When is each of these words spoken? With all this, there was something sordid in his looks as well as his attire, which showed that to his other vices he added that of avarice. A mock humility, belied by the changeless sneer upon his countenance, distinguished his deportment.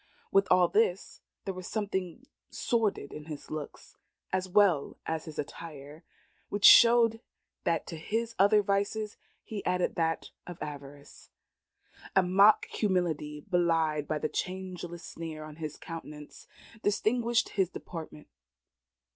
With 0.31 0.47
all 0.49 0.67
this, 0.67 1.21
there 1.45 1.53
was 1.53 1.67
something 1.67 2.25
sordid 2.49 3.13
in 3.13 3.25
his 3.25 3.51
looks 3.51 3.97
as 4.33 4.49
well 4.49 4.97
as 5.05 5.25
his 5.25 5.37
attire, 5.37 6.03
which 6.49 6.65
showed 6.65 7.21
that 7.65 7.85
to 7.85 7.97
his 7.97 8.33
other 8.39 8.63
vices 8.63 9.15
he 9.43 9.63
added 9.63 9.93
that 9.97 10.31
of 10.47 10.59
avarice. 10.59 11.29
A 12.15 12.23
mock 12.23 12.65
humility, 12.65 13.41
belied 13.41 14.07
by 14.07 14.17
the 14.17 14.27
changeless 14.27 15.03
sneer 15.03 15.43
upon 15.43 15.57
his 15.57 15.77
countenance, 15.77 16.47
distinguished 16.81 17.49
his 17.49 17.69
deportment. 17.69 18.27